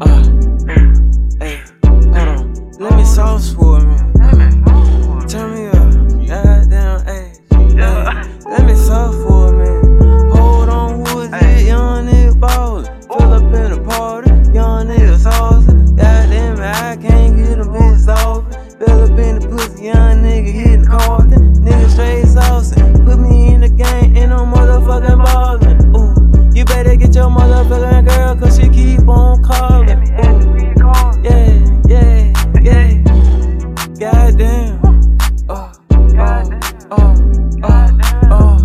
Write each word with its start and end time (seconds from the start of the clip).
Uh, 0.00 0.22
hey, 1.40 1.60
hold 1.84 2.28
on. 2.28 2.54
Let 2.78 2.94
me 2.94 3.04
sauce 3.04 3.52
for 3.52 3.80
me. 3.80 3.96
Turn 5.26 5.54
me 5.54 5.66
up. 5.66 5.74
Goddamn, 6.26 7.04
hey. 7.04 7.32
Let 8.48 8.64
me 8.64 8.74
sauce 8.76 9.16
for 9.26 9.52
me. 9.52 9.68
Hold 10.32 10.68
on, 10.68 11.04
who 11.04 11.20
is 11.20 11.30
it? 11.32 11.66
Young 11.66 12.06
nigga 12.06 12.38
ballin'. 12.38 12.84
Fill 12.84 13.32
up 13.32 13.42
in 13.42 13.70
the 13.72 13.84
party. 13.88 14.30
Young 14.52 14.86
nigga 14.86 15.18
saucin'. 15.18 15.96
Goddamn 15.96 16.60
I 16.60 16.96
can't 16.96 17.36
get 17.36 17.58
them 17.58 17.68
bitches 17.68 18.08
off. 18.08 18.44
Fill 18.78 19.02
up 19.02 19.18
in 19.18 19.40
the 19.40 19.48
pussy. 19.48 19.86
Young 19.86 20.22
nigga 20.22 20.52
hitting 20.52 20.86
Carlton. 20.86 21.54
Nigga 21.56 21.88
straight 21.90 22.24
saucin'. 22.24 23.04
Put 23.04 23.18
me 23.18 23.54
in 23.54 23.62
the 23.62 23.68
game. 23.68 24.16
Ain't 24.16 24.30
no 24.30 24.46
motherfucking 24.46 25.24
ballin'. 25.24 25.96
Ooh, 25.96 26.56
you 26.56 26.64
better 26.64 26.94
get 26.94 27.14
your 27.16 27.30
motherfucking 27.30 28.06
girl, 28.06 28.36
cause 28.36 28.56
she 28.58 28.68
keep 28.68 29.08
on 29.08 29.42
callin'. 29.42 29.67
Oh, 35.50 35.72
oh, 35.92 35.96
oh, 36.90 37.14
oh, 37.62 37.80
oh. 38.30 38.58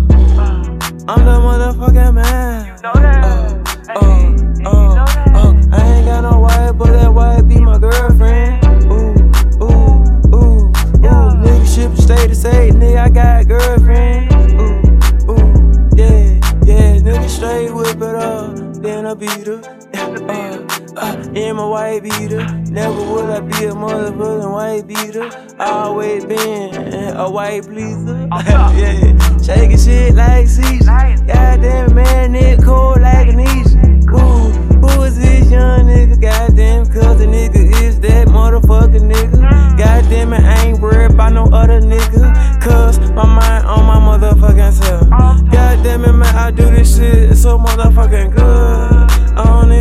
I'm 1.08 1.24
the 1.24 1.36
motherfucking 1.40 2.14
man. 2.14 2.66
You 2.66 2.72
know 2.82 2.92
that. 2.92 3.24
Oh, 3.24 3.62
oh, 3.96 4.36
oh, 4.66 5.04
oh. 5.34 5.68
I 5.72 5.92
ain't 5.94 6.06
got 6.06 6.30
no 6.30 6.40
wife, 6.40 6.76
but 6.76 6.92
that 6.92 7.12
wife 7.12 7.48
be 7.48 7.58
my 7.58 7.78
girlfriend. 7.78 8.64
Ooh, 8.84 9.14
ooh, 9.64 10.04
ooh, 10.34 10.66
ooh. 10.66 11.30
Nigga 11.40 11.74
ship 11.74 11.96
stay 11.96 12.28
to 12.28 12.34
say, 12.34 12.70
nigga, 12.70 12.98
I 12.98 13.08
got 13.08 13.48
girlfriend. 13.48 14.32
Ooh, 14.60 15.32
ooh, 15.32 15.96
yeah, 15.96 16.38
yeah. 16.66 16.98
Nigga 17.00 17.28
straight 17.30 17.70
whip 17.70 17.96
it 17.96 18.14
up, 18.14 18.56
then 18.82 19.06
I 19.06 19.14
beat 19.14 19.46
her. 19.46 19.83
Uh, 20.22 20.64
uh, 20.96 21.28
in 21.34 21.56
my 21.56 21.66
white 21.66 22.02
beater. 22.02 22.46
Never 22.70 22.94
would 22.94 23.30
I 23.30 23.40
be 23.40 23.64
a 23.64 23.72
motherfucking 23.72 24.52
white 24.52 24.86
beater. 24.86 25.28
Always 25.58 26.24
been 26.24 27.16
a 27.16 27.28
white 27.28 27.64
pleaser. 27.64 28.28
yeah, 28.46 29.38
shaking 29.38 29.78
shit 29.78 30.14
like 30.14 30.46
Caesar. 30.46 31.16
Goddamn 31.26 31.90
it, 31.90 31.94
man, 31.94 32.32
nigga 32.34 32.64
cold 32.64 33.00
like 33.00 33.28
an 33.28 33.40
Asian. 33.40 34.08
Ooh, 34.10 34.50
who 34.86 35.02
is 35.02 35.18
this 35.18 35.50
young 35.50 35.86
nigga? 35.86 36.20
Goddamn, 36.20 36.86
cause 36.86 37.18
the 37.18 37.26
nigga 37.26 37.82
is 37.82 37.98
that 38.00 38.28
motherfucking 38.28 39.10
nigga. 39.10 39.76
Goddamn 39.76 40.32
it, 40.32 40.44
I 40.44 40.66
ain't 40.66 40.78
worried 40.78 41.10
about 41.10 41.32
no 41.32 41.44
other 41.46 41.80
nigga. 41.80 42.62
Cause 42.62 43.00
my 43.10 43.26
mind 43.26 43.66
on 43.66 43.84
my 43.84 43.98
motherfucking 43.98 44.72
self. 44.74 45.10
Goddamn 45.50 46.04
it, 46.04 46.12
man, 46.12 46.36
I 46.36 46.52
do 46.52 46.70
this 46.70 46.96
shit 46.96 47.36
so 47.36 47.58
motherfucking 47.58 48.36
good. 48.36 49.14
I 49.36 49.42
don't 49.42 49.72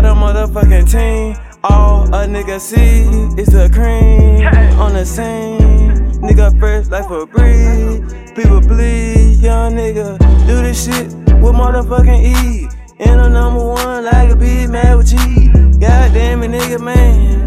got 0.00 0.04
a 0.04 0.14
motherfucking 0.14 0.88
team. 0.90 1.36
All 1.64 2.04
a 2.14 2.24
nigga 2.26 2.60
see 2.60 3.02
is 3.40 3.48
the 3.48 3.68
cream 3.72 4.46
on 4.78 4.92
the 4.92 5.04
scene. 5.04 5.88
Nigga 6.22 6.58
first 6.60 6.92
life 6.92 7.06
for 7.06 7.26
breed. 7.26 8.04
People 8.36 8.60
bleed, 8.60 9.40
young 9.40 9.74
nigga. 9.74 10.16
Do 10.46 10.62
this 10.62 10.84
shit 10.84 11.06
with 11.42 11.54
motherfucking 11.54 12.22
E. 12.22 12.68
And 13.00 13.20
I'm 13.20 13.32
number 13.32 13.64
one 13.64 14.04
like 14.04 14.30
a 14.30 14.36
big 14.36 14.70
mad 14.70 14.96
with 14.98 15.10
cheese. 15.10 15.78
Goddamn 15.78 16.44
it, 16.44 16.50
nigga, 16.52 16.80
man. 16.80 17.37